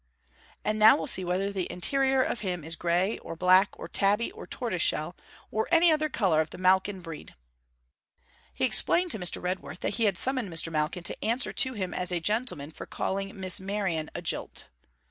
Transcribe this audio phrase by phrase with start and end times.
[0.65, 4.31] And now we'll see whether the interior of him is grey, or black, or tabby,
[4.31, 5.15] or tortoise shell,
[5.51, 7.35] or any other colour of the Malkin breed.'
[8.51, 9.39] He explained to Mr.
[9.39, 10.71] Redworth that he had summoned Mr.
[10.71, 14.69] Malkin to answer to him as a gentleman for calling Miss Merion a jilt.